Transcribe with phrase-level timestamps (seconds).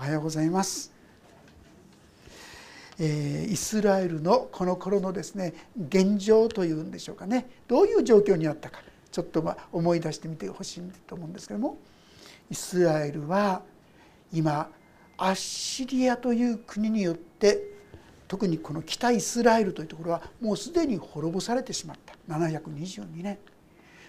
[0.00, 0.90] おはようございます、
[2.98, 7.50] えー、イスラエルのこの頃のですね現状というんでしょうかね。
[7.68, 8.80] どういう状況にあったか
[9.12, 11.76] ちょっとま思い出してみてほしいと思うんですけども。
[12.50, 13.60] イスラエルは
[14.32, 14.70] 今
[15.18, 17.60] アッシリアという国によって
[18.26, 22.14] 特にこの北イスラエルというところはもうすでに滅ぼされてしまった。
[22.26, 23.36] 722年。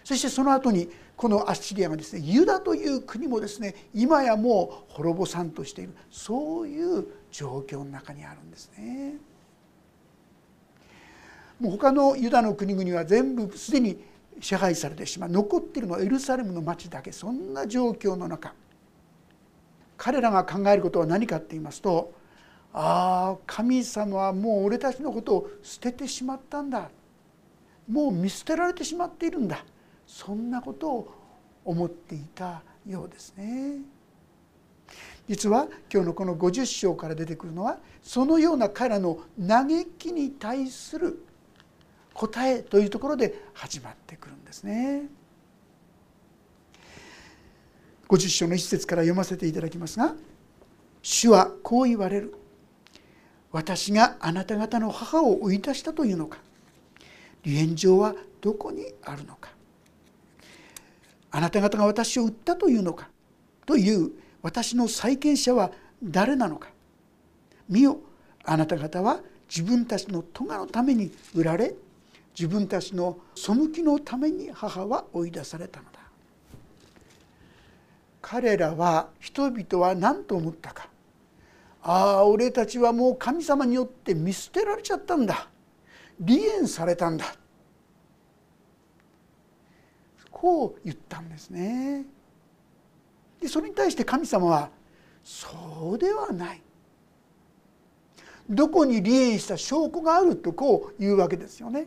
[0.04, 5.93] そしてその後にこのアッシリアがですねユダという国もですね今やもう滅ぼさんとしている。
[6.09, 9.16] そういう状況の中にあるんですね。
[11.59, 14.03] もう他のユダの国々は全部すでに
[14.39, 15.30] 支配されてしまう。
[15.30, 17.11] 残っているのはエルサレムの町だけ。
[17.11, 18.53] そんな状況の中。
[19.97, 22.11] 彼らが考えることは何かって言いますと
[22.73, 26.89] ああ神様はもう俺たちのことを捨ててしまったんだ。
[27.88, 29.63] もう見捨てられてしまっているんだ。
[30.11, 31.13] そんなことを
[31.63, 33.79] 思っていたようですね。
[35.27, 41.23] 実は今日のこの50章から出てくるのはそのような彼らの嘆きに対する
[42.13, 45.08] 答えというところで始まってくるんですね。
[48.09, 50.14] 50章の一節から読ませていただきますが
[51.02, 52.36] 「主はこう言われる」
[53.53, 56.39] 「私があなた方の母を追い出したというのか」
[57.45, 59.52] 「離縁状はどこにあるのか」
[61.31, 63.09] あなた方が私を売ったというのか？
[63.65, 65.71] という私の債権者は
[66.03, 66.69] 誰なのか？
[67.69, 67.97] 見よ。
[68.43, 71.73] あなた方は自分たちの咎のために売られ
[72.37, 75.99] 自分たちの背きのために母は追い出されたのだ。
[78.21, 80.87] 彼らは人々は何と思ったか？
[81.83, 85.47] ああ俺たちはもう神様によって見捨てられちゃったんだ。
[86.19, 87.25] 離縁されたんだ。
[90.42, 92.03] こう言ったんですね。
[93.39, 94.72] でそれに対して神様は
[95.23, 96.61] そうではない。
[98.50, 101.86] どこに離縁した証拠があるとこう言うわけですよね。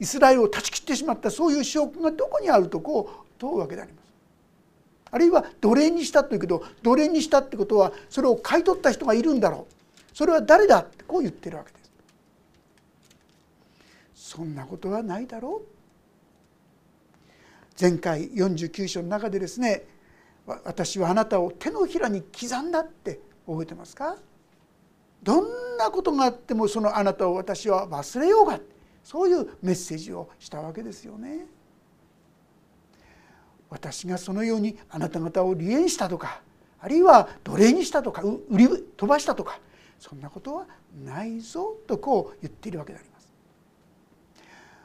[0.00, 4.12] イスラエルを断ち切ってしまったそういう証拠がどこにあるとこう問うわけであります。
[5.12, 11.78] あるいは奴隷にしたというけど奴隷にしたってことはそれを買い取った人がいるんだろうそれは誰だってこう言ってるわけで
[14.16, 14.32] す。
[14.34, 15.77] そんなことはないだろう
[17.80, 19.84] 前回49章の中でですね
[20.64, 24.16] 私はあなたを手のひらに刻んだって覚えてますか？
[25.22, 28.58] どんなことがあってもそのあなたを私は忘れようが
[29.04, 31.46] そういうメッセージをしたわけですよね。
[33.68, 36.40] 私がそのようにあなた方を離縁したとか
[36.80, 39.60] あるいは奴隷にしたとか売り飛ばしたとか
[39.98, 40.66] そんなことは
[41.04, 43.28] ないぞとこう言っているわけであります。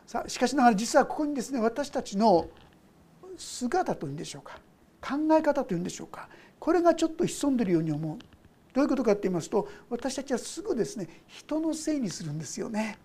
[0.05, 2.47] さあしかしながら実はここにですね私たちの
[3.38, 4.59] 姿というんでしょうか。
[5.01, 6.29] 考え方というんでしょうか。
[6.59, 8.17] これがちょっと潜んでるように思う。
[8.73, 12.97] どういうことかって言いますと私たちはすぐですね人のせいにするんですよね。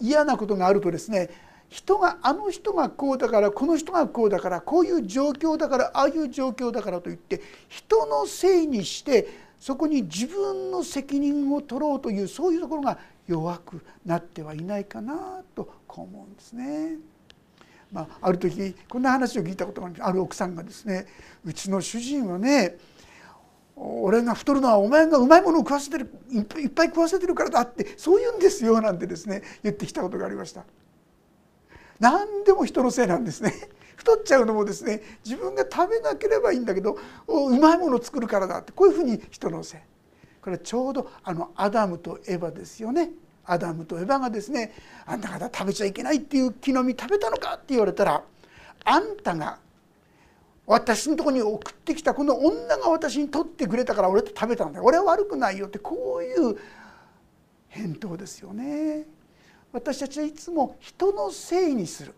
[0.00, 1.30] 嫌なことがあるとですね
[1.68, 9.26] 人があの人がこうだからこの人がこうだからこういう状況だからああいう状況だからといって人のせいにして
[9.58, 16.98] そこに自分の責任を取ろうというそういうところが弱くなってはいないかなとこう思うんですね。
[17.94, 21.06] まあ、ある時こんな話を聞いたことがある奥さんがですね
[21.44, 22.76] うちの主人はね
[23.76, 30.64] 俺が太るのはお前がうまいものを食わせてるいっぱい食わせてるからだってそう言うんですよなんてですね言ってきたことがありました。
[32.00, 33.54] 何でも人のせいなんですね。
[33.96, 39.80] 太っちゃうのもですね自分が食べなければいいんだけどうまいものを作るからだってこういうふうに人のせい。
[40.42, 43.12] これはちょうどあのアダムとエヴァですよね。
[43.46, 44.72] アダムとエヴァがですね
[45.06, 48.22] 「あんた方食べちゃいけないっていう木の実食べたのか?」って言われたら
[48.84, 49.58] あんたが
[50.66, 56.56] 私のとこに送ってきたこの女が私に取ってくれたから俺と食べたんだ俺は悪くないよってこういう
[57.68, 59.06] 返答ですよね。
[59.72, 62.14] 私たちはいつも人のせいにする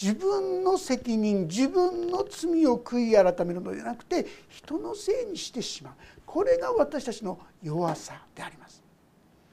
[0.00, 5.94] 自分の責任自分の罪を悔い改めるのではなくて人のせいにしてしまう
[6.26, 8.82] これが私たちの弱さであります。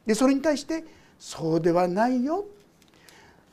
[0.06, 0.84] でそれに対して
[1.20, 2.46] そうではないよ。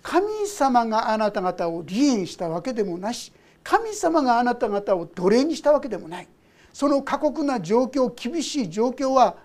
[0.03, 3.33] 神様があなた方を離縁したわけでもなし
[3.63, 6.29] 神様があなた方を奴隷にしたわけでもない。
[6.73, 9.37] その過酷な状況厳しい状況は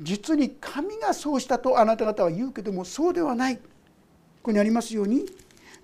[0.00, 3.56] 実に神がそうしたとあなた方は言うけどもそうではない。
[3.56, 3.62] こ
[4.44, 5.26] こにありますように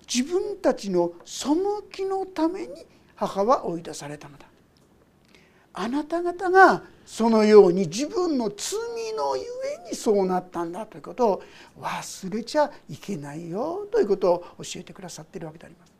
[0.07, 1.49] 自分たちの背
[1.91, 2.85] きのために
[3.15, 4.45] 母は追い出されたのだ。
[5.73, 8.79] あなた方がそのように自分の罪
[9.15, 9.43] のゆ
[9.85, 11.43] えにそうなったんだということを
[11.79, 15.93] 忘れちゃいけないよということを教えてくださっているわけであります。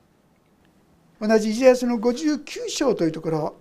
[1.20, 3.56] 同じイザヤ書の59章というところ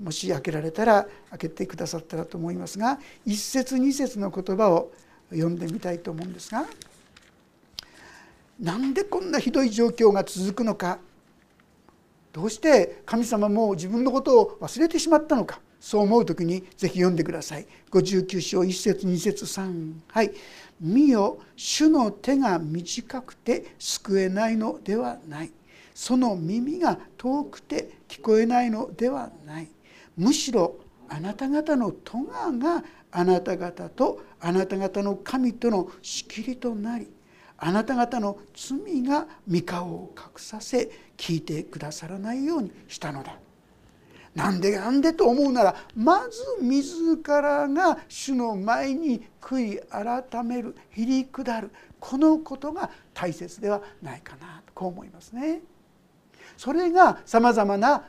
[0.00, 4.92] もし開けられたら開けてくださったらと思いますが一節二節の言葉を
[5.30, 6.66] 読んでみたいと思うんですが
[8.60, 10.98] なんでこんなひどい状況が続くのか
[12.32, 17.66] どうして神様も自分のことを忘れてしまったのかそう思う時にぜひ読んでください。
[17.90, 20.32] 59章1節2節3はい
[20.80, 25.52] 「見よ主の手が短くて救えないのではない」
[25.94, 29.68] その耳が遠くて聞こえないのではない。
[30.16, 30.76] むしろ
[31.08, 32.26] あなた方の咎
[32.58, 37.08] があなた方とあなた方の神との仕切りとなり
[37.56, 43.38] あなた方の罪が御顔を隠させ聞いてくださらないようにしたのだ。
[44.38, 55.60] なんでなんでと思うならまず自らが主の前に悔い改めるへり下るこのことが大切ではないかなとこう思いますね。
[56.56, 58.04] それがさまざまな、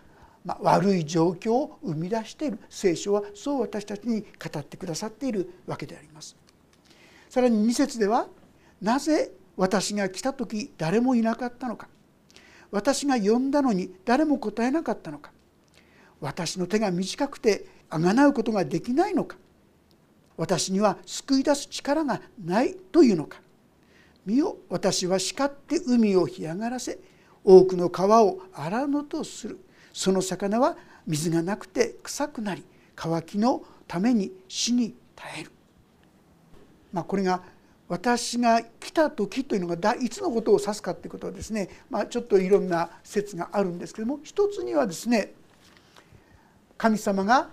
[0.45, 6.35] 悪い状況を生み出している聖書はそう私たちに語ってくださっているわけであります。
[7.27, 8.27] さらに2節では
[8.81, 11.87] なぜ私が来た時誰もいなかったのか
[12.71, 15.31] 私が呼んだのに誰も答えなかったのか
[16.21, 19.37] 私の手が短くてあがなうことができないのか。
[20.37, 23.41] 私には救い出す力がないというのか。
[24.25, 26.99] 見よ私は叱って海を干上がらせ
[27.43, 29.59] 多くの川を荒野とする。
[29.93, 32.63] その魚は水がなくて臭くなり
[32.95, 35.51] 乾きのために死に耐える、
[36.93, 37.41] まあ、これが
[37.87, 45.33] 私が来た時というのがいつのことを指すかということはですね、まあ、ちょっといろんな説があるんですけども一つにはですね
[46.79, 47.49] 神様が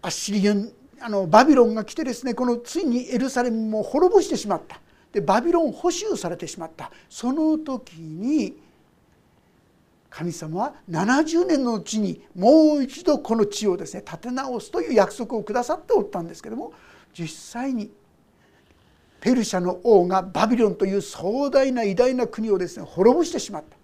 [0.00, 0.70] アッシリアン
[1.00, 4.80] あのバビロンが来てですねこのついにエルサレムも滅ぼしてしまった。
[5.12, 6.90] でバビロン捕囚されてしまった。
[7.10, 8.56] その時に
[10.08, 16.72] 神様は70年のうちにもう一度この地をですね立て直すという約束をくださっておったんですけども
[17.12, 17.90] 実際に
[19.20, 23.76] ペルシャの王がバビロンという壮大な偉大な国をですね滅ぼしてしまった。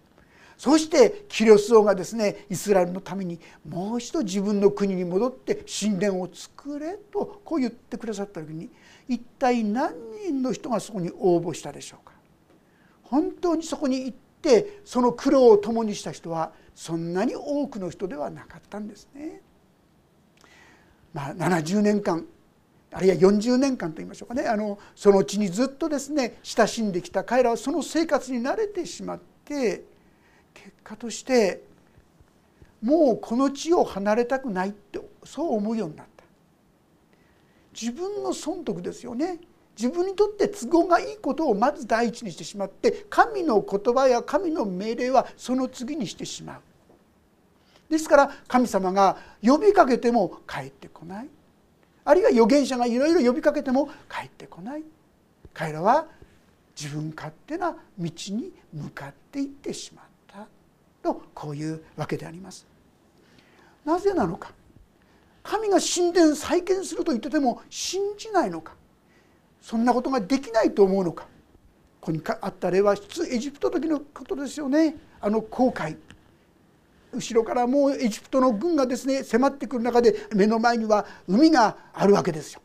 [0.60, 8.68] そしてキリス王がですねイスラエルのためにもう一度自分の国に戻って神殿を作れとこう言ってくださった時に
[9.08, 12.12] 一体何人の人がそこに応募したでしょうか
[13.04, 19.40] 本当にそこに行ってその苦労を共にした人はそんなに多くの人ではなかったんですね。
[21.14, 22.26] まあ、70年間
[22.92, 29.88] あるいは40年間と言いましょうかねあのその地にずっとですね親しんできた彼らはその生活に慣れてしまって
[30.90, 31.62] 結果として
[32.82, 36.24] もうこの地を離れたくないってそう思うようになった。
[37.78, 39.38] 自分の損得ですよね。
[39.76, 46.60] 自分にとって都合がいいことをまず第一にしてしまって神の言葉や神の命令はその次にしてしまう。
[47.88, 51.28] ですから神様が呼びかけても帰ってこない。
[52.04, 54.82] あるいは預言者がいろいろ呼びかけても帰ってこない。
[55.52, 56.06] 彼らは
[56.76, 60.09] 自分勝手な道に向かっていってしまった
[61.02, 62.66] とこういうわけであります。
[63.84, 64.52] なぜなのか。
[65.42, 68.74] 神が神殿再建すると言ってても信じないのか。
[69.60, 71.24] そんなことができないと思うのか。
[72.00, 74.96] ここにあった例は出エジプト時のことですよね。
[75.20, 75.96] あの航海。
[77.12, 82.62] 後ろからもうエジプトの軍がですね迫ってくる中で目の前には海があるわけですよ。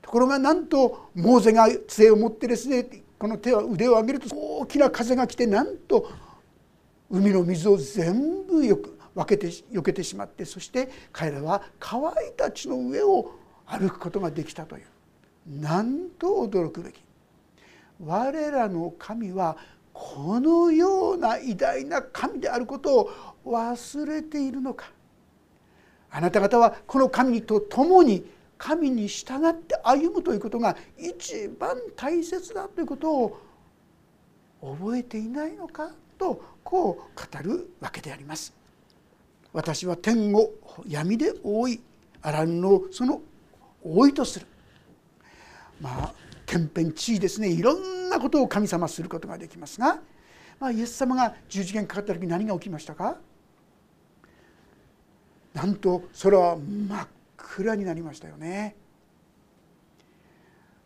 [0.00, 2.86] ところがなんとモーゼが杖を持ってですね
[3.18, 6.10] この手は腕を上げると大きな風が来てなんと
[7.10, 13.32] 海の水を全部よく分けて避けてしまってそして彼らは乾いた地の上を
[13.66, 14.86] 歩くことができたという。
[15.60, 17.00] なんと驚くべき。
[18.04, 19.56] 我らの神は
[19.92, 23.10] このような偉大な神であることを
[23.46, 24.90] 忘れているのか。
[26.10, 28.24] あなた方はこの神と共に
[28.58, 33.40] 神に従って歩むということが一番大切だということを
[34.60, 35.90] 覚えていないのか。
[36.18, 38.54] とこう語るわけであります。
[39.52, 40.50] 私は天を
[40.86, 41.80] 闇で覆い
[42.20, 43.22] あらぬのその
[43.82, 44.46] 覆いとする
[45.80, 50.00] まあ天変地異ですねいろんなことを神様することができますが、
[50.60, 53.16] まあ、イエス様が十字架にかかった時何が起きましたか？
[55.54, 58.76] なんと空は真っ暗になりましたよね。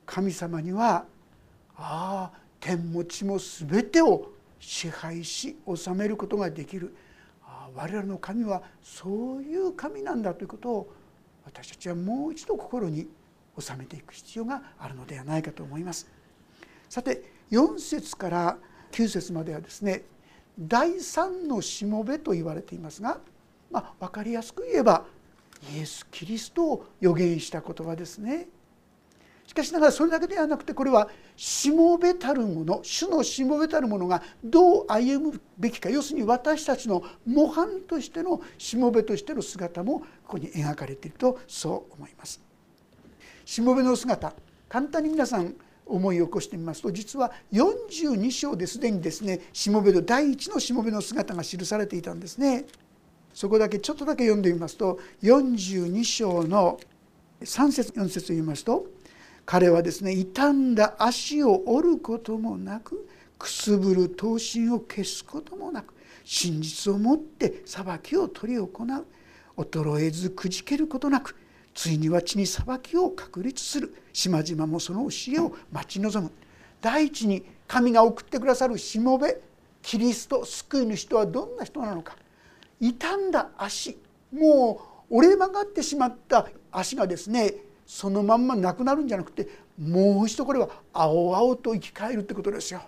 [0.07, 1.07] 神様には
[1.77, 6.95] ああ天も地も全てを支配し治めることができる
[7.43, 10.93] あ我々の神はそういう神なんだということを
[11.45, 13.09] 私たちはもう一度心に
[13.59, 16.09] 収めていく必要があるのではないかと思います。
[16.89, 18.59] さて4節から
[18.93, 20.05] 9節まではですね
[20.59, 23.19] 第三のしもべと言われていますが、
[23.71, 25.05] まあ、分かりやすく言えば
[25.75, 28.49] イエス・キリストを予言した言葉ですね。
[29.51, 42.41] しかしながらそれだけではなくてこれはしもべたるもの主のしもべたるものがどう歩むべきか要するに私たちの模範としてのしもべとしての姿もここに描かれているとそう思います。
[43.45, 44.33] しもべの姿
[44.69, 52.67] 簡単に皆さん思い起こしてみますと実は42章ですでにですねしもべの第一のしもべの姿が記されていたんですね。
[53.35, 56.79] そこだけちょっとだけ読んでみますと42章の
[57.41, 59.00] 3節4節を言いますと
[59.51, 65.93] 彼はですね傷んだ足を折ることもなくくすぶる刀身を消すこともなく
[66.25, 68.71] 真実をもって裁きを執り行う。
[69.61, 71.35] 衰えずくじけることなく
[71.75, 73.93] ついには地に裁きを確立する。
[74.13, 76.33] 島々もその教えを待ち望む。
[76.81, 79.37] 第一に神が送ってくださるしもべ
[79.83, 82.15] キリスト救い主とはどんな人なのか。
[82.81, 83.99] 傷んだ足
[84.33, 84.81] も
[85.11, 87.53] う折れ曲がってしまった足がですね
[87.91, 92.83] そのまんまなくなるんじゃなくてもう一度これは青々と生き返るってことですよ。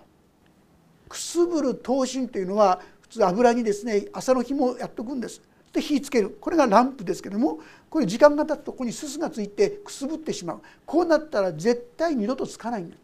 [1.09, 5.41] くすぶる刀身というのは普通油にですね朝の日もやっとくんです。
[5.73, 12.95] で火つけるこれがランプですけどもこれ時間が経つとここにすすがついてくすぶってしまうこうなったら絶対二度とつかないんだ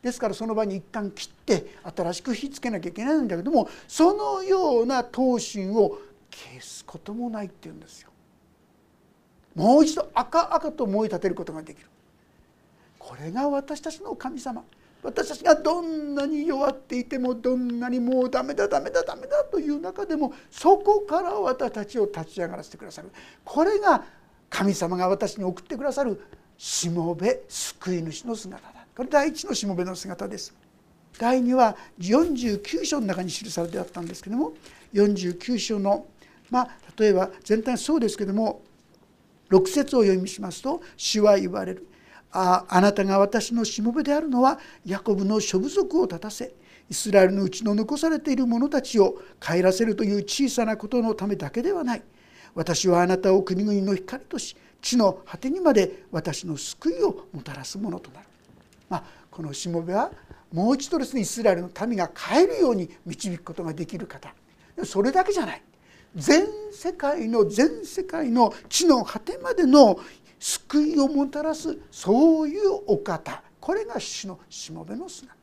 [0.00, 5.98] ですからその場に一旦切って新しく火つけなきゃいけないんだけどもそのような刀身を
[6.30, 8.10] 消すこともないっていうんですよ。
[9.58, 11.88] もう一度赤々と燃え立てることができる。
[12.96, 14.62] これが私たちの神様。
[15.02, 23.10] 私たちがどんなに弱っていてもどんなにもうダメだダメだダメだという中でもそこから私たちを立ち上がらせてくださる。
[23.44, 24.04] これが
[24.48, 26.20] 神様が私に送ってくださる。
[26.56, 28.86] しもべ救い主の姿だ。
[28.96, 30.54] これ第一のしもべの姿です。
[31.18, 34.52] 第2は49章の中に記されてあったんですけども
[34.94, 36.06] 49章の
[36.48, 38.62] まあ例えば全体そうですけども
[39.50, 41.86] 6節を読みしますと主は言われる。
[42.30, 46.52] ああなたが私のしもべであるのはヤコブの諸部族を立たせ
[46.90, 52.02] イスラエルのうちの残されている者たちを帰らせるという小さなことのためだけではない。
[52.54, 58.26] 私はあなたを国々の光とし地の果てにまで私の救いをもたらすものとなる、
[58.88, 60.10] まあ、このしもべは
[60.52, 64.34] もう一度ですねイスラエルの民が帰るように導くことができる方。
[64.84, 65.62] それだけじゃない。
[66.18, 69.98] 全世界の全世界の地の果てまでの
[70.38, 75.36] 救いをもたらすそういうお方これが主のしもべの姿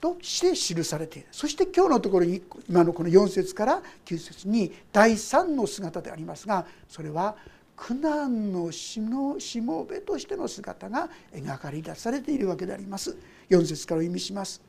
[0.00, 7.36] として記されているそして今日のところに今のこの4節から9節に第3の姿でありますがそれは
[7.76, 13.16] 苦難の死のしもべとしての姿が描かれ出されているわけであります。
[13.50, 14.62] 4節から意味します。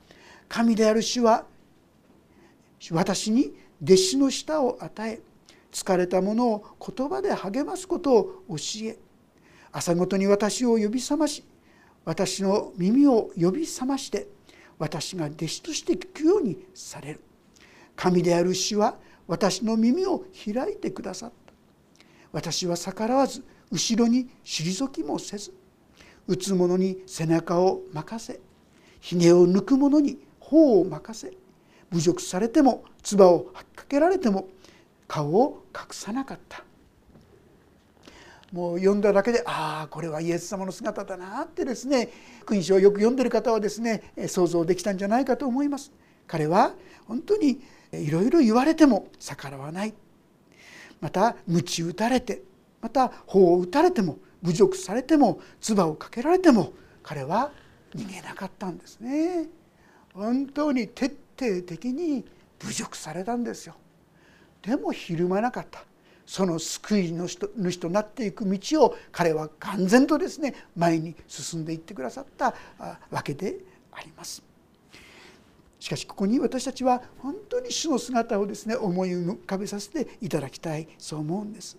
[0.50, 1.46] 神である主は
[2.92, 5.22] 私に弟子の舌を与え
[5.72, 8.98] 疲れた者を言葉で励ますことを教え
[9.72, 11.44] 朝ごとに私を呼び覚まし
[12.06, 14.28] 私の耳を呼び覚まして
[14.78, 17.22] 私が弟子として聞くようにされる。
[17.96, 18.98] 神である主は
[19.28, 21.54] 私の耳を開いてくださった。
[22.32, 25.54] 私は逆らわず後ろに退きもせず
[26.28, 28.40] 打つ者に背中を任せ
[29.00, 31.32] ひげを抜く者に頬を任せ
[31.94, 34.48] 侮辱されても唾を吐きかけられても
[35.08, 36.64] 顔を隠さなかった。
[38.52, 42.10] もう読んだだけでああこれはイエス様の姿だなってですね
[42.42, 45.92] 福音書をよく読んでる方はですね想像できたんじゃないかと思います。
[46.28, 46.74] 彼は
[47.08, 49.94] 本当にいろいろ言われても逆らわない。
[51.02, 52.44] また鞭打たれて
[52.82, 57.52] また頬を打たれても侮辱されても唾をかけられても彼は
[57.96, 59.48] 逃げなかったんですね。
[60.14, 62.26] 本当に徹底的に
[62.60, 63.76] 侮辱されたんですよ
[64.62, 65.84] でもひるまなかった
[66.26, 72.54] その救いの主となっていく道を彼は完全とですね前に進んでいってくださった
[73.12, 73.60] わけで
[73.92, 74.42] あります。
[75.80, 81.78] しかしここに私たちは本当に主の姿をですね思い浮かべさせていただきたいそう思うんです。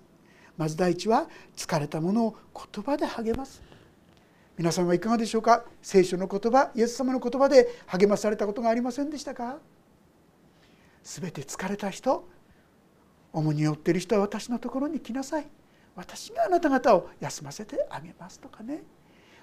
[0.59, 3.63] まず第一は疲れたものを言葉で励ます。
[4.57, 5.65] 皆さんはいかがでしょうか？
[5.83, 9.57] 聖書の言葉イエス様の言葉で励まされたことがありませんでしたか？
[11.03, 12.29] 全て疲れた人
[13.33, 15.47] 重荷を負っている人は私のところに来なさい。
[15.97, 18.85] 私があなた方を休ませてあげますとかね。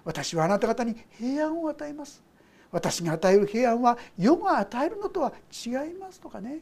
[0.05, 2.23] 私はあなた方に平安を与えます。
[2.71, 6.59] 私が与える平安は世が与えるのとは違いますとかね。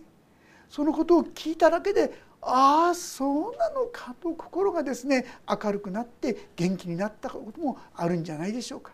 [0.68, 8.92] そのことを聞いただけでああそうなのかと心がですね明るくなって元気になったこともあるんじゃないでしょうか。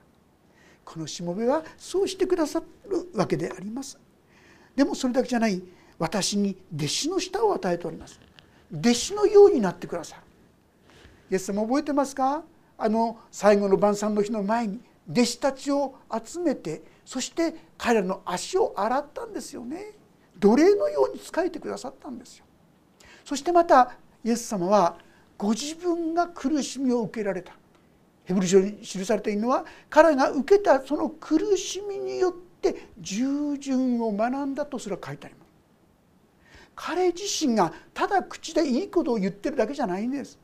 [0.83, 3.99] このしもべはそうしてくださるわけであります。
[4.75, 5.61] でもそれだけじゃない。
[5.97, 8.19] 私に弟子の舌を与えております。
[8.73, 10.21] 弟子のようになってくださる。
[11.31, 12.43] イエス様覚えてますか？
[12.77, 19.93] あの最後の晩餐の日の前に弟子たちを集めてそして彼らの足を洗ったんですよね。
[20.37, 22.45] 奴隷のように仕えてくださったんですよ。
[23.25, 24.97] そしてまたイエス様は
[25.37, 27.53] ご自分が苦しみを受けられた。
[28.23, 35.45] ヘブル書に記されているのは彼が受けたその苦しみによって従順を学んだとすら書いてあります。
[36.75, 40.39] 彼自身がただ口でいいことを言ってるだけじゃないんです。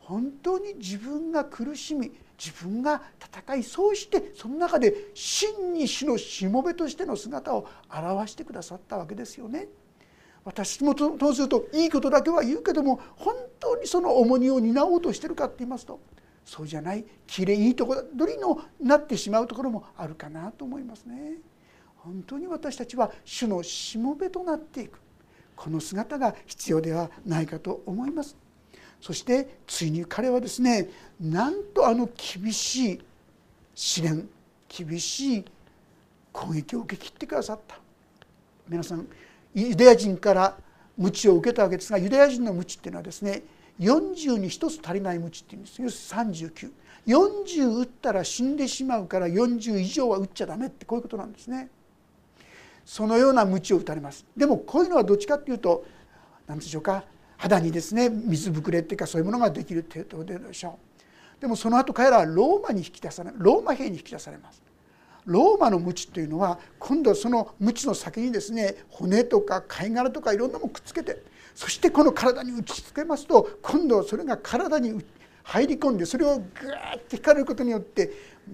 [0.00, 9.68] 本当に自分が苦しみ自分が戦いそうしてその中で真に主のしもべとしての姿を表してくださったわけですよね。
[10.44, 16.00] 私もとするといいことだけは言うけども本当にその重荷を担おうとしてるかって言いますと
[16.44, 21.34] そうじゃないきれいいいとこ取りのなってしまうところもあるかなと思いますね。
[21.98, 24.98] 本当に私たちは主のしもべとなっていく
[25.54, 28.36] この姿が必要ではないかと思います。
[29.00, 33.00] そしてついに彼はですねなんとあの厳しい
[33.74, 34.28] 試練
[34.68, 35.44] 厳しい
[36.32, 37.78] 攻撃を受け切ってくださった
[38.68, 39.06] 皆さん
[39.54, 40.56] ユダヤ人から
[40.96, 43.42] 鞭を受けたわけですがユダヤ人の鞭っていうのはですね
[43.80, 45.82] 40に1つ足りない鞭っていうんです。
[45.82, 46.34] 要するに
[47.06, 51.68] 3940打ったら死んでしまうから40以上は打っちゃダメってこういうことなんですね。
[52.84, 54.26] そのような鞭を打たれます。
[54.36, 55.84] でもこういうのはどっちかっていうと
[56.46, 57.04] 何でしょうか
[57.36, 60.78] 肌にですね水ぶくれっていうかそういうものができるっていうところでしょ
[61.38, 61.40] う。
[61.40, 64.61] でもその後彼らはローマに引き出されローマ兵に引き出されます。
[65.24, 71.22] ローマの鞭というのは今度その鞭の先にですね骨とか貝殻とかいろんなものくっつけて
[71.54, 75.04] そしてこの体に打ちつけますと今度それが体に
[75.44, 78.10] 入り込んでそれをグーッて引かれることによって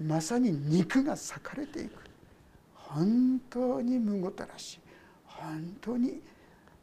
[0.07, 1.91] まさに肉が裂かれていく
[2.73, 4.79] 本当にむごたらしい
[5.25, 6.21] 本当に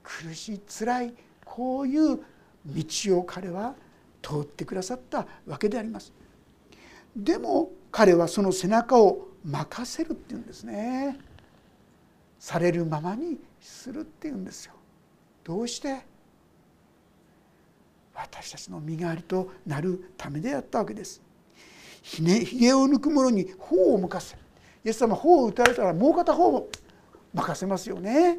[0.03, 1.15] 苦しい辛い
[1.45, 2.21] こういう
[2.67, 3.75] 道を彼は
[4.23, 6.13] 通ってくださったわけであります。
[7.17, 11.17] でも彼はその背中を任せるっていうんですね。
[12.39, 14.75] されるままにするっていうんですよ。
[15.45, 16.05] どうして？
[18.15, 21.23] 私たちの身代わりとなるためであったわけです。
[22.03, 22.23] ひ
[22.59, 24.37] げを抜く者に頬を向かせ
[24.85, 26.69] イエス様頬を打たれたらもう片方も
[27.35, 28.39] 任せますよね。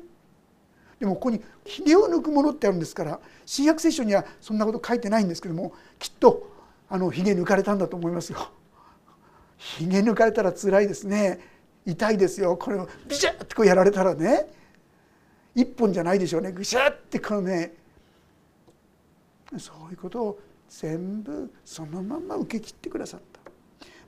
[1.00, 6.50] でもここにひげを抜くものってあるんですから新約聖書にはそんなこと書いてないんですけどもきっと
[6.90, 8.50] あのひげ抜かれたんだと思いますよ。
[9.58, 11.40] ひげ抜かれたら辛いですね。
[11.86, 12.58] 痛いですよ。
[12.58, 14.48] これをビシャッてこうやられたらね。
[15.56, 16.52] 一本じゃないでしょうね。
[16.52, 17.74] ぐしゃってこのね。
[19.58, 20.40] そういうことを
[20.70, 23.40] 全部そのまま受け切ってくださった。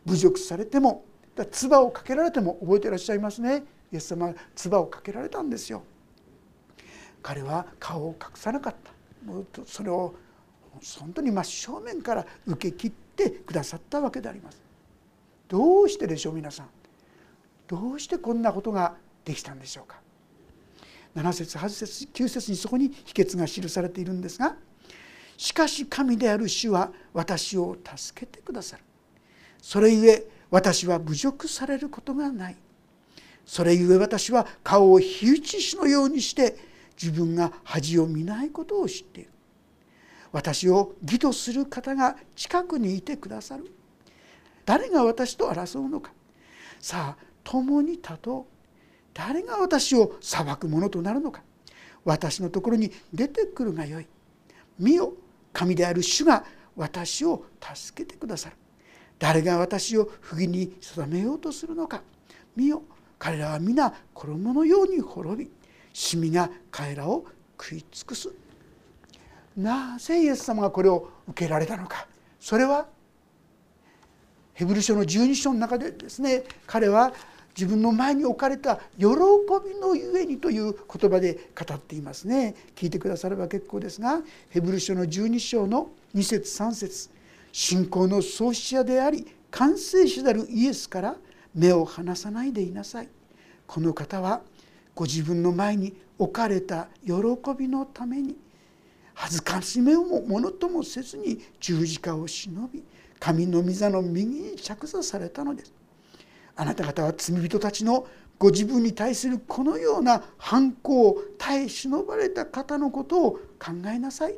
[0.05, 1.05] 侮辱されても
[1.51, 3.63] 唾をかけられても覚えていらっしゃいますね。
[3.91, 5.83] イエス様は唾をかけられたんですよ。
[7.23, 8.91] 彼は顔を隠さなかった。
[9.65, 10.13] それを
[10.99, 14.61] 本当に真正面から受け切ってくださったわけであります。
[15.49, 16.69] どうしてでしょう皆さん。
[17.67, 19.99] どうしてこんなことができたんでしょうか。
[21.15, 24.55] 7節8節9節にそこに秘訣が記されているんですが
[25.37, 28.83] 「しかし神である主は私を助けてくださる」
[29.59, 32.57] 「それゆえ私は侮辱されることがない」
[33.43, 36.55] 「それゆえ私は顔を火打ちしのようにして
[37.01, 39.31] 自分が恥を見ないことを知っている。
[40.31, 43.71] 私を義とする方が近くにいてくださる。
[44.69, 46.11] 誰が私と争うのか。
[46.79, 48.45] さあ共に立とう。
[49.15, 51.41] 誰が私を裁く者となるのか。
[52.05, 54.05] 私のところに出てくるがよい。
[54.77, 55.13] 見よ
[55.53, 58.57] 神である主が私を助けてくださる。
[59.17, 62.03] 誰が私を不義に定めようとするのか。
[62.55, 62.83] 見よ
[63.17, 65.49] 彼らは皆衣のように滅び
[65.93, 67.25] シミが彼らを
[67.59, 68.29] 食い尽くす。
[69.57, 72.05] なぜイエス様がこれを受けられたのか。
[72.39, 72.85] それは
[74.59, 77.13] ヘブル書の12章の中でですね彼は
[77.55, 82.55] 自分の前に置かれた喜びのゆえにという言葉で語っていますね。
[82.75, 84.19] 聞いてくだされば結構ですが
[84.49, 87.09] ヘブル書の12章の2節3節
[87.53, 91.15] 信仰の創始者であり完成者であるイエスから
[91.55, 93.07] 目を離さないでいなさい。
[93.65, 94.41] この方は
[94.93, 97.13] ご自分の前に置かれた喜
[97.57, 98.35] びのために
[99.13, 102.83] 恥ずかしめをものともせずに十字架を忍び
[103.19, 105.73] 神の御座の右に着座されたのです。
[106.55, 114.35] あなた方は罪人たちのご自分に対するこのような反抗を耐え忍ばれた方のことを考えなさい。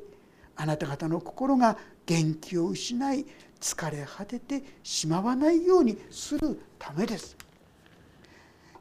[0.56, 3.26] あなた方の心が元気を失い
[3.60, 7.38] 疲れ果ててしまわないようにするためです。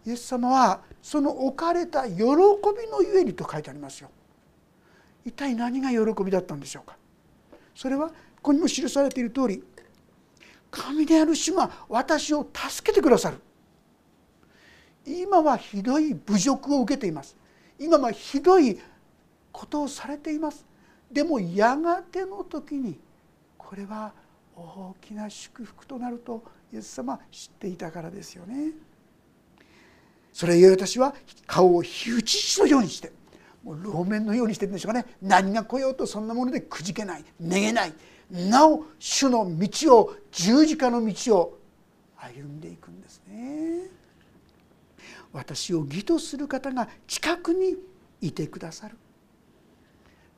[0.06, 4.10] イエス様はその置かれた喜びのゆえにと書いてありますよ。
[5.24, 6.96] 一体何が喜びだったんでしょうか。
[7.74, 9.62] それはここにも記されている通り
[10.70, 13.38] 神である主が私を助けてくださる。
[15.06, 17.36] 今はひどい侮辱を受けています。
[17.78, 18.78] 今はひどい
[19.50, 20.64] ことをされています。
[21.10, 22.98] でもやがての時に
[23.58, 24.12] これは
[24.54, 28.72] 大きな祝福となるとイエス様知っていたからですよね。
[30.32, 31.14] それゆえ私は
[31.46, 33.10] 顔を火打ち石のようにして
[33.64, 35.06] もう路面のようにしてるんでしょうかね。
[35.20, 37.92] 何が来ようとそんなものでくじけないめげない。
[38.30, 41.58] なお主の道を十字架の道を
[42.16, 43.88] 歩んでいくんですね。
[45.32, 47.76] 私を義とする方が近くに
[48.20, 48.96] いてくださる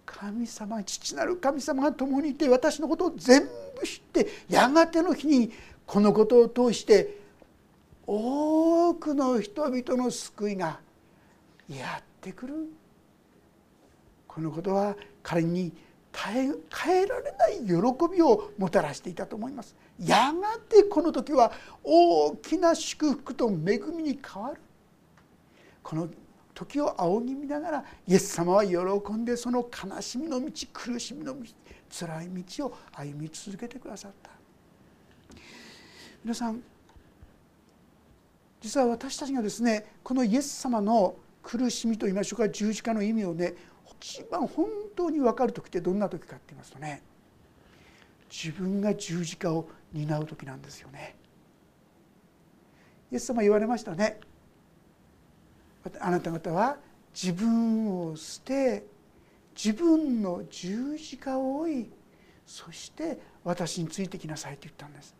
[0.04, 5.50] 神様父なる神様が共にいて私のことを全部知ってやがての日に
[5.86, 7.18] このことを通して
[8.06, 10.80] 多くの人々の救いが
[11.68, 12.54] やってくる
[14.26, 15.72] このことは彼に
[16.14, 16.48] 変
[17.02, 17.72] えられない喜
[18.14, 19.74] びをもたらしていたと思います。
[19.98, 24.60] やがてこの時は大きな祝福と恵みに変わる。
[25.82, 26.08] この
[26.54, 31.46] 時を仰ぎ見ながらイエス様は喜んでその悲しみの道苦しみの道
[31.90, 34.30] 辛い道を歩み続けてくださった。
[36.22, 36.62] 皆さん
[38.60, 43.54] 実は私たちがですねこのイエス様の苦しみと言いましょうか十字架の意味をね
[44.02, 47.02] 一番本当に分かる時ってどんな時かって言いますとね
[48.28, 51.16] 自分が十字架を担う時なんですよね。
[53.12, 54.18] イエス様言われましたね
[56.00, 56.78] あなた方は
[57.14, 58.86] 自分を捨て
[59.54, 61.90] 自分の十字架を追い
[62.46, 65.14] そして私についてきなさいと言ったんです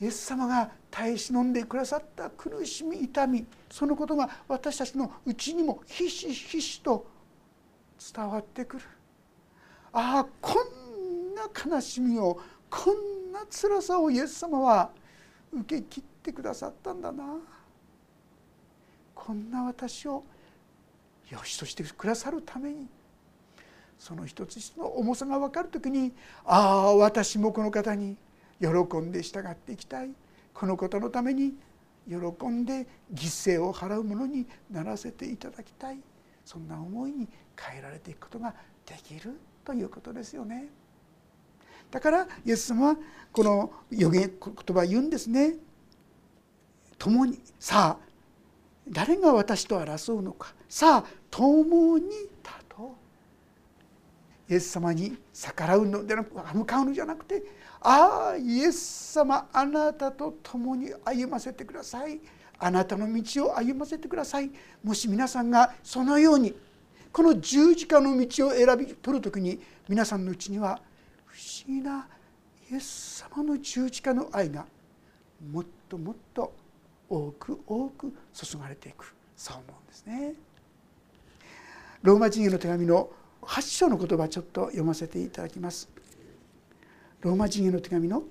[0.00, 7.06] イエス様が耐え忍んでくださった苦しみ痛みそのことが私たちのうちにもひしひしと
[8.14, 8.84] 伝わってくる。
[9.94, 14.90] ああこんな悲しみをこんな辛さをイエス様は
[15.50, 17.24] 受け切ってくださったんだな。
[19.14, 20.22] こんな私を
[21.30, 22.86] よしとしてくださるために。
[23.98, 26.12] その一つ一つの重さが分かる時に
[26.44, 28.16] ああ私もこの方に
[28.60, 30.10] 喜んで従っていきたい。
[30.54, 31.54] このことのために
[32.08, 35.98] 喜んで犠牲を払う者にならせていただきたい
[36.44, 38.54] そんな思いに変えられていくことが
[38.86, 40.68] できるということですよね。
[41.90, 42.96] だからイエス様は
[43.32, 45.56] この予言言葉言うんですね。
[46.98, 48.12] 共にさあ
[48.88, 52.08] 誰が私と争うのかさあ共に
[54.52, 57.42] イエス様に逆らうのではなく向かうのじゃなくて
[57.80, 62.20] ああイエス様あなたと共に歩ませてください。
[62.58, 64.50] あなたの道を歩ませてください。
[64.84, 66.54] もし皆さんがそのように
[67.10, 70.80] この十字架の道を選び取る時に皆さんのうちには
[71.26, 72.06] 不思議な
[72.70, 74.66] イエス様の十字架の愛が
[75.50, 76.52] もっともっと
[77.08, 79.14] 多く多く注がれていく。
[79.34, 80.34] そう思うんですね。
[82.02, 83.10] ローマ人への手紙の
[83.42, 85.88] 8章の言葉ちょっと読ませていただきます。
[87.20, 88.22] ローマ人への手紙の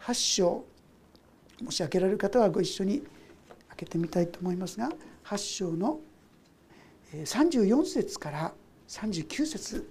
[0.00, 0.64] 8章
[1.62, 3.00] もし開けられる方はご一緒に
[3.68, 4.90] 開けてみたいと思いますが
[5.24, 6.00] 8章の
[7.12, 8.52] 34節から
[8.88, 9.90] 39節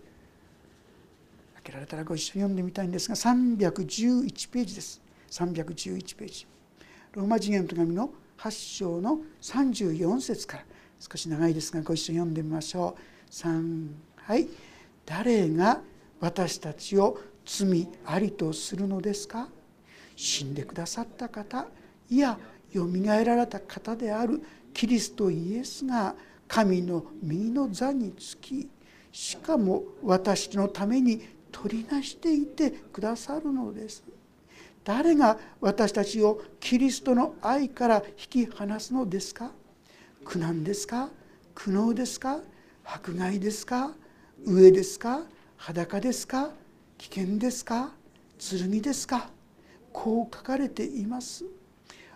[1.55, 5.01] 開けられたらご一緒に読んでみたいんですが311ページです。
[5.29, 6.47] 311ページ。
[7.13, 10.63] ローマ人への手紙の8章の34節から。
[10.99, 13.31] 少し長いですがご一緒に読んでみましょう。
[13.31, 13.87] 3
[14.29, 14.47] はい。
[15.07, 15.81] 誰が
[16.19, 19.49] 私たちを罪ありとするのですか？
[20.15, 21.65] 死んでくださった方。
[22.11, 22.37] いや
[22.71, 24.39] よみがえられた方である。
[24.71, 26.13] キリストイエスが
[26.47, 28.69] 神の右の座につき
[29.11, 34.03] しかも私のために取りなしていてくださるのです。
[34.83, 39.49] 誰が私たちをキリストの愛から引き離すのですか？
[40.23, 41.09] 苦難ですか？
[41.55, 42.41] 苦悩ですか？
[42.85, 43.91] 迫害ですか？
[44.47, 45.21] 飢えですか？
[45.57, 46.51] 裸ですか？
[46.97, 47.91] 危険ですか？
[48.39, 49.29] 剣ですか？
[49.91, 51.45] こう書かれています。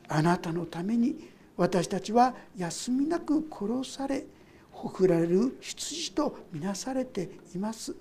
[0.07, 4.25] あなたのために私たちは休みなく殺され
[4.71, 7.95] ほくられる羊とみなされています。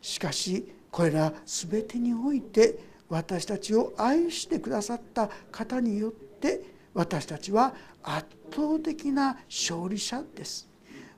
[0.00, 6.62] しかしこれら全てにおいて私たちを愛してくださった方によって
[6.94, 10.68] 私たちは圧倒的な勝利者です。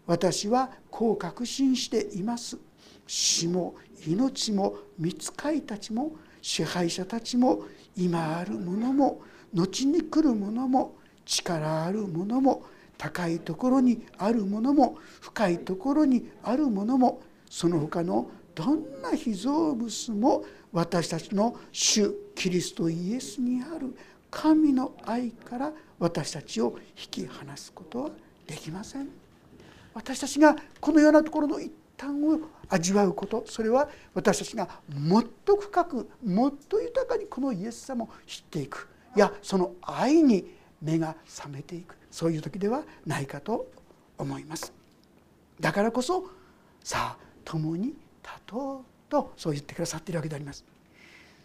[0.07, 2.59] 私はこう確信しています。
[3.07, 3.75] 死も
[4.07, 7.64] 命も見つかいたちも支配者たちも
[7.97, 12.64] 今あるものも後に来るものも力あるものも
[12.99, 23.97] 高いところにあるものも深いところにあるものもその他のどんな被造物も私たちの主キリストイエスにある
[24.31, 28.11] 神の愛から私たちを引き離すことは
[28.47, 29.24] できません。
[29.94, 33.44] 私たちがこのようなところの一端を味わうこと。
[33.46, 38.88] それは私たちがもっと深くもっと豊かにこのイエス様を知っていく。
[39.16, 40.52] いやその愛に
[40.83, 41.96] 目が覚めていく。
[42.11, 43.70] そういう時ではないかと
[44.18, 44.72] 思います。
[45.61, 46.24] だからこそ
[46.83, 47.96] さあ共に立
[48.46, 50.64] とうとそう言ってくださっているわけであります。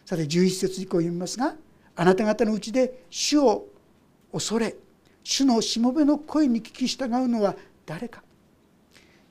[0.06, 1.56] さて11節以降読みますが
[1.96, 3.68] あなた方のうちで主を
[4.32, 4.76] 恐れ
[5.24, 8.24] 主のしもべの声に聞き従うのは誰か。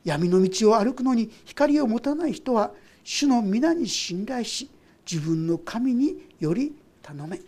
[0.09, 2.73] 闇の道を歩くのに光を持たない人は
[3.05, 4.71] 主の皆に信頼し
[5.11, 7.41] 自分の神により頼め。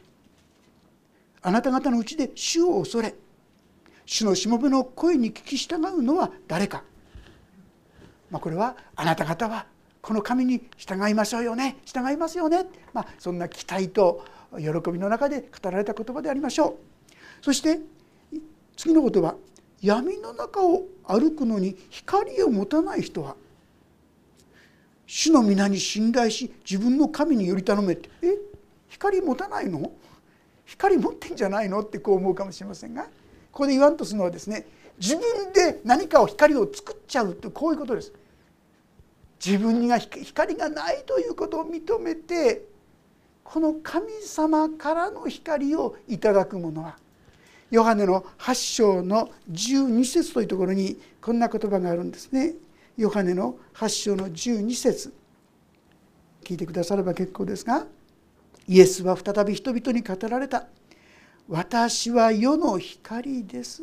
[1.42, 3.14] あなた方のうちで主を恐れ
[4.04, 6.82] 主のしもべの声に聞き従うのは誰か、
[8.30, 9.66] まあ、これはあなた方は
[10.02, 11.78] この神に従いましょうよね。
[11.84, 14.24] 従いますよね、まあ、そんな期待と
[14.58, 16.74] 喜びの中で語られた言葉でありましょう。
[17.42, 17.80] そして
[18.76, 19.34] 次の言葉。
[19.80, 23.36] 闇の中を歩くのに光を持たない人は
[25.06, 28.08] 主の皆に信頼し自分の神により頼めって。
[28.22, 28.38] え？
[28.88, 29.90] 光持たないの？
[30.64, 31.80] 光持ってんじゃないの？
[31.80, 33.08] ってこう思うかもしれませんがこ
[33.52, 34.66] こで言わんとするのはですね
[35.00, 38.12] 自分で何かを光を作っちゃうってこういうことです。
[39.44, 42.66] 自分にが光がないということを認めて
[43.42, 46.98] この神様からの光をいただくものは
[47.70, 52.54] ヨハネの8章の12節というところにこんな言葉があるんですね。
[52.96, 55.14] ヨハネの8章の12節。
[56.42, 57.86] 聞いてくだされば結構ですが
[58.66, 60.66] イエスは再び人々に語られた
[61.48, 63.82] 「私は世の光です」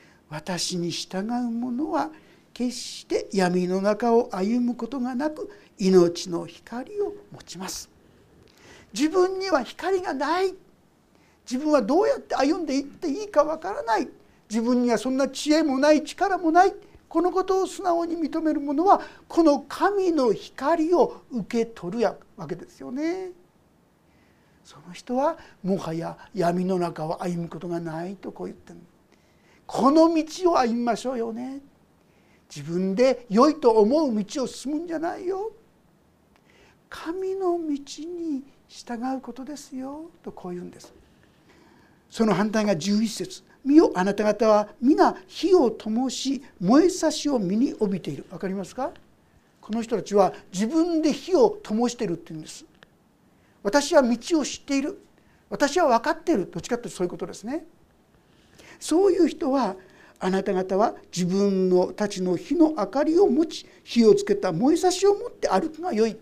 [0.30, 2.10] 「私に従う者は
[2.54, 7.90] 決して闇の中を歩むことがなく命の光を持ちます」
[8.94, 10.54] 自分には光がない。
[11.50, 14.08] 自分はどうやって歩んでいっていいかわからない。
[14.50, 16.74] 自分にはそんな知恵もない力もない。
[17.08, 22.04] このことを素直に認める者はこの神の光を受け取る
[22.36, 23.30] わけですよね。
[24.62, 28.78] その人はもはや闇の中を歩むことがないとこう言ってる
[29.66, 31.62] この道を歩みましょうよね。
[32.54, 35.52] 自分で良いと思う道を進むんじゃないよ。
[36.90, 40.10] 神の道に従うことですよ。
[40.22, 40.97] とこう言うんです。
[42.10, 43.42] その反対が11節。
[43.64, 48.24] 見よあなた方は皆火を灯し燃えさしを身に帯びている。
[48.30, 48.92] 分かりますか？
[49.60, 52.64] この人たちは自分で火を灯しているって言うんです。
[53.62, 55.02] 私は道を知っている。
[55.50, 56.48] 私は分かっている。
[56.50, 57.66] どっちかというとそういうことですね。
[58.80, 59.76] そういう人は
[60.20, 66.16] あなた方は自分のたちの火の明かりを持ち火をつけた燃えさしを持って歩くがよい。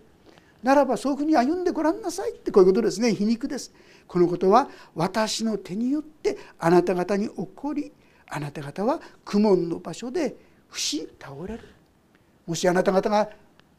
[0.63, 3.13] ならばそういうふうに歩んでごらんなさいってこういうことですね。
[3.13, 3.71] 皮肉です。
[4.07, 7.91] このことは私の手によってあなた方に起こり
[8.29, 10.35] あなた方は苦悶の場所で
[10.69, 11.63] 不死倒れる。
[12.45, 13.29] もしあなた方が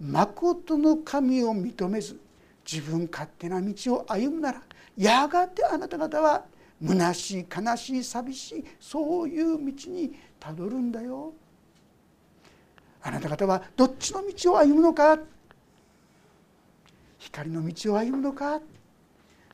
[0.00, 2.20] 誠の神を認めず
[2.70, 4.62] 自分勝手な道を歩むなら
[4.96, 6.44] やがてあなた方は
[6.86, 11.32] 虚しい悲しい寂しいそういう道にたどるんだよ。
[13.02, 15.18] あなた方はどっちの道を歩むのか？
[17.18, 18.60] 光の道を歩むのか？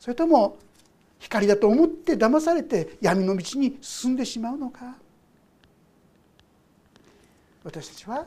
[0.00, 0.58] それとも
[1.24, 4.94] 光だと思って騙されて闇の道に進んでしまうのか。
[7.64, 8.26] 私たちは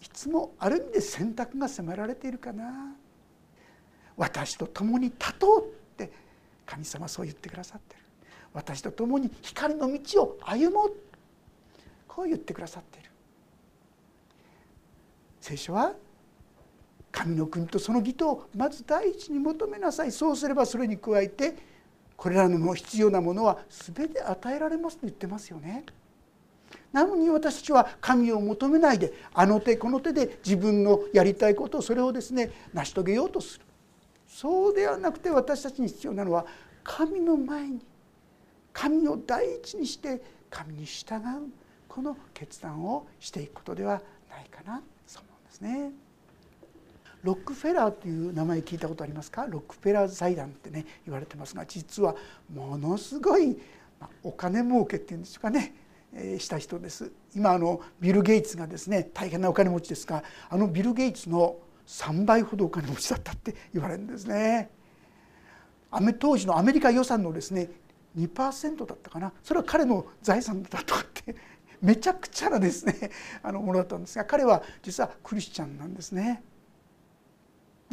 [0.00, 2.96] いつもある意味で選択が迫られているかな。
[4.16, 6.10] 私と共に立とうって
[6.64, 8.00] 神様はそう言ってくださってる。
[8.54, 10.96] 私と共に光の道を歩もう。
[12.08, 13.10] こう言ってくださっている。
[15.42, 15.92] 聖書は
[17.12, 20.12] 神の国とその義とをまず第一に求めなさい。
[20.12, 21.73] そうすればそれに加えて
[22.16, 25.84] これらの必要なものは全て与えられますと言ってますよね。
[26.92, 33.64] なのに私たちは神を求めないであの手この手で自分のやりたいことをそれをですね成し遂げようとする
[34.28, 36.46] そうではなくて私たちに必要なのは
[36.84, 37.80] 神の前に
[38.72, 41.20] 神を第一にして神に従う
[41.88, 44.00] この決断をしていくことでは
[44.30, 45.92] ないかなそう思うんですね。
[47.24, 49.46] ロックフェラーという名前聞いたことありますか？
[49.48, 52.14] ロックフェラー財団ってね言われてますが実は
[52.54, 53.58] ものすごい
[54.22, 55.74] お金儲けっていうんですかね、
[56.38, 61.56] した人です今あのビル・ゲイツがですね大変なお金持ちですがあのビル・ゲイツの
[61.86, 64.70] 3倍ほどお金持ちだったって言われるんですね。
[66.18, 67.70] 当時のアメリカ予算のですね
[68.18, 71.36] 2%だったかなそれは彼の財産だとかって
[71.80, 73.10] めちゃくちゃなですね
[73.42, 76.42] あのものだったんですが彼は実はクリスチャンなんですね。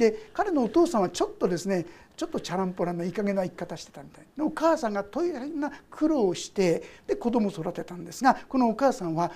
[0.01, 1.85] で彼のお父さんはちょっとですね
[2.17, 9.31] ちょっとチャランポランないい加減な生き方してたみたいでお母さんが大変な苦労をしてで子供を育てたんですがこのお母さんは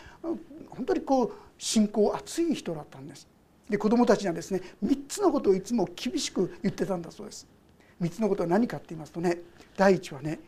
[0.70, 3.28] 本当にこう信仰熱い人だったんです。
[3.70, 7.48] で子供たちにはですね3つのことをいつも厳しく言ってたんだそうです。
[8.02, 9.38] 3つのことは何かって言いますとね
[9.78, 10.40] 第一はね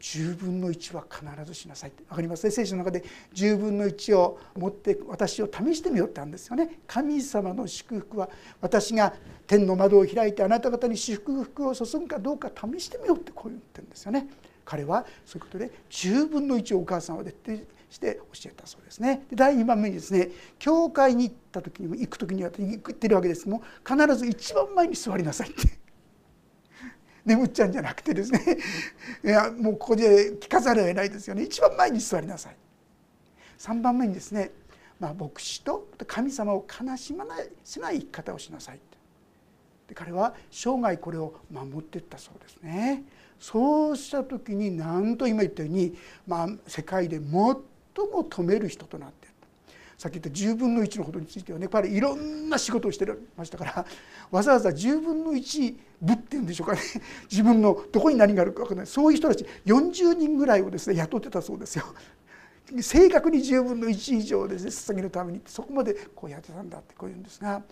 [0.00, 2.02] 10分の1は必ずしなさいって。
[2.08, 2.44] 分かります？
[2.44, 6.78] ね聖書の中で10分の1を持って私を試してみようってあるんですよね。
[6.86, 8.28] 神様の祝福は
[8.60, 9.14] 私が
[9.46, 14.28] 天の窓を開いてあなた方に祝福を注ぐかどうか試してみようってこう言ってるんですよね。
[14.64, 17.58] 彼はそういうことで10分の1をお母さんは徹底
[17.88, 19.24] して教えたそうですね。
[19.30, 25.87] で第2番目にですね教会に行った時にも行く時には言ってるわけですも必ず一番前に座りなさいって。
[27.28, 28.58] 眠っちゃうんじゃなくてですね。
[29.22, 31.42] いやもうここで聞かざるを得ないですよね。
[31.42, 32.56] 一番前に座りなさい。
[33.58, 34.50] 3番目にですね、
[34.98, 38.80] まあ、牧師と神様を悲しまないしない生き方をしなさい
[39.88, 43.04] で彼は生涯これを守っていったそうですね。
[43.40, 47.62] そうした時に何と今言ったように、まあ、世界で最も
[47.94, 49.27] 止める人となって
[49.98, 53.06] さっき言った10分の1のことについてはね彼いろんな仕事をして
[53.36, 53.86] ましたから
[54.30, 56.80] わざわざ10分の1部っていうんでしょうかね
[57.28, 61.84] 自分のどこに何があるか分からないそういう人たち40人ぐらいをですね雇ってたそうですよ。
[62.80, 67.62] 正確に10分の1以上ですね捧げるためにそこまでこうやってたんだってこう言うんですが、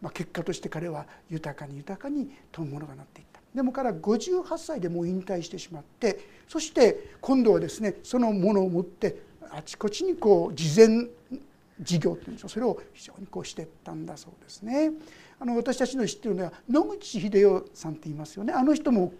[0.00, 3.40] まあ、結果として彼は豊かに豊かに富むものがなっていった。
[3.54, 6.18] でもから58歳でもう引退してしまって
[6.48, 9.16] そして今度はですねそのものを持って
[9.50, 11.08] あちこちにこう事前
[11.80, 14.92] 事業っていうんでしょうそれを非常にこうしてったんだそうですね。
[15.40, 19.12] あの私たちの知ってるのは野口英世さんって言いますよねあの人も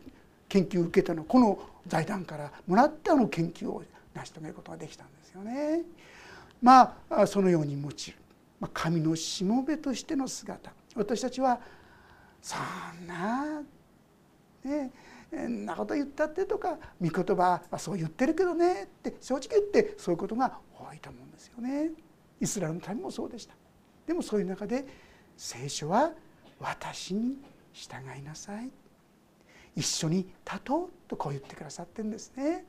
[0.48, 3.82] 研究を受けたのこの財団からもらってあの研究を
[4.14, 5.82] 成し遂げることができたんですよね。
[6.62, 7.94] まあそのように用いる、
[8.60, 11.60] まあ、神のしもべとしての姿私たちは
[12.40, 12.56] そ
[13.02, 13.62] んな
[14.64, 14.92] ね
[15.36, 21.90] んなこと言ったってとか御言葉はそう言ってるけどねって正直言ってそういうことが多いと思うんですよね。
[22.40, 23.54] イスラエルの民もそうでした。
[24.06, 24.84] でもそういう中で
[25.36, 26.12] 聖書は
[26.60, 27.38] 私に
[27.72, 28.70] 従いなさい。
[29.76, 32.64] 一緒に立とうとこう言ってくださってるんですね。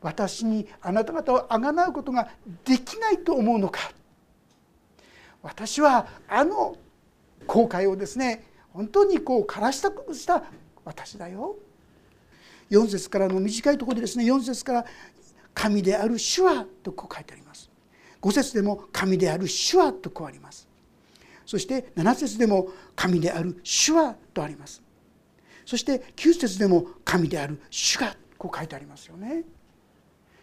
[0.00, 2.30] 私にあなた方をあがなうことが
[2.64, 3.92] できないと思うのか。
[5.42, 6.76] 私はあの
[7.46, 10.44] 後悔をですね本当にこう枯らしたくした
[10.84, 11.56] 私だよ。
[12.70, 14.86] 4節からの短いところでですね4節から
[15.52, 17.71] 「神である主は」とこう書いてあります。
[18.22, 20.68] 5節でも神である主はとこうあります。
[21.44, 24.80] そして7節でも神である主はとあります。
[25.66, 29.42] そして9節でも神である主がこう書いてありますよね。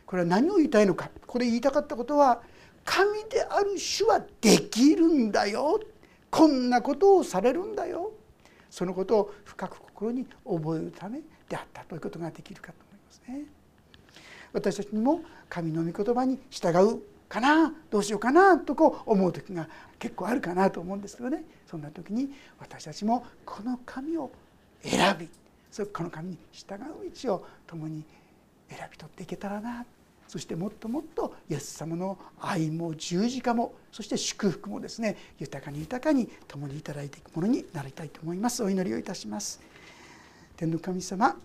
[0.06, 1.10] これは何を言いたいのか。
[1.22, 2.42] ここで言いたかったことは
[2.84, 5.80] 神である主はできるんだよ。
[6.30, 8.12] こんなことをされるんだよ。
[8.70, 13.46] そのことを深く心に覚えるためであったということができるかと思いますね。
[14.54, 17.02] 私たちにも神の御言葉に従う。
[17.30, 21.44] かなどうしようかなとこう思う時が結構あるかなと思うんですけどね。
[21.70, 24.32] そんな時に私たちもこの神を
[24.82, 25.30] 選び
[25.72, 28.04] そこの神に従う道を共に
[28.68, 29.86] 選び取っていけたらな。
[30.28, 38.63] そしてもっともっとイエス様の愛も十字架もそして祝福もですね豊かに豊かに共にいただいていくものになりたいと思います。
[38.63, 39.60] お祈りをいたします。
[40.56, 41.36] 天の神様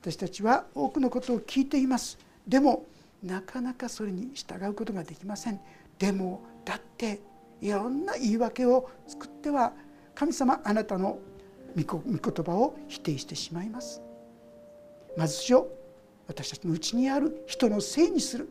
[0.00, 2.18] 私たちは多くのことを聞いています。
[2.46, 2.84] でも
[3.22, 5.60] なかなかそれに従うことができません。
[5.98, 7.20] でもだって
[7.60, 9.74] いろんな言い訳を作っては
[10.14, 11.18] 神様あなたの
[11.76, 14.02] 御言葉を否定してしまいます。
[15.16, 15.68] まずしを
[16.26, 18.48] 私たちのうちにある人のせいにする。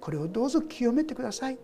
[0.00, 1.58] これをどうぞ清めてください。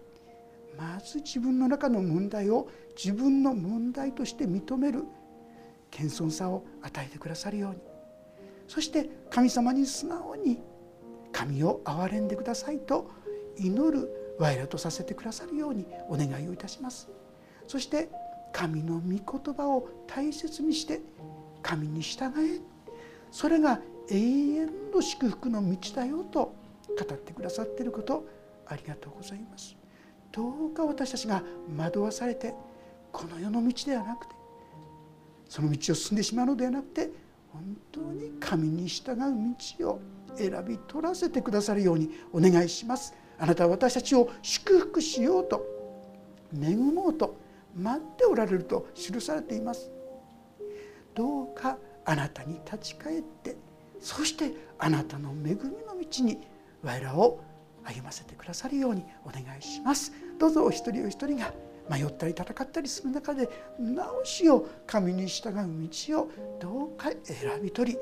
[0.78, 5.04] まず自分の中の問題を自分の問題として認める。
[5.90, 7.78] 謙遜さを与えてくださるように。
[8.68, 10.62] そして神様に素直に
[11.32, 13.10] 神を憐れんでくださいと
[13.56, 17.08] 祈る我らとさせてくださるようにお願いをいたします。
[17.66, 18.08] そして
[18.52, 21.00] 神の御言葉を大切にして
[21.62, 22.60] 神に従え。
[23.30, 26.54] それが永遠の祝福の道だよと
[26.98, 28.26] 語ってくださっていること
[28.66, 29.76] ありがとうございます。
[30.32, 31.42] どうか私たちが
[31.76, 32.54] 惑わされて
[33.12, 34.34] この世の道ではなくて
[35.48, 37.10] その道を進んでしまうのではなくて
[37.52, 39.16] 本当に神に従う
[39.78, 40.00] 道を
[40.36, 43.14] 選び取らせてくださるようにお願いします。
[43.38, 45.64] あなたは私たちを祝福しようと
[46.54, 47.36] 恵もうと
[47.76, 49.90] 待っておられると記されています。
[51.14, 53.56] どうかあなたに立ち返って
[54.00, 55.54] そしてあなたの恵み
[55.86, 56.38] の道に
[56.82, 57.40] 我らを
[57.84, 60.12] 歩ませてくださるようにお願いします。
[60.38, 61.52] どうぞお一人お一人が
[61.88, 67.98] 迷ったり戦ったりする中で直しを神に従う道をどうか選び取り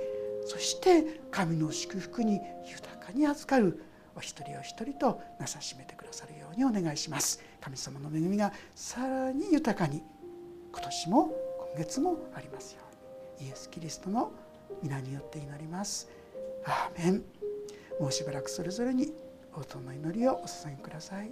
[0.49, 3.82] そして神の祝福に豊かに預かる
[4.16, 7.44] お一人お一人となさしめてくださるようにお願いします。
[7.61, 10.03] 神様の恵みがさらに豊かに
[10.72, 11.30] 今年も
[11.74, 12.80] 今月もありますよ
[13.38, 13.51] うに。
[13.51, 14.32] イエス・キリストの
[14.82, 16.09] 皆によって祈ります。
[16.64, 17.22] アーメン。
[18.01, 19.12] もうしばらくそれぞれに
[19.55, 21.30] 応答の祈りをお捧げください。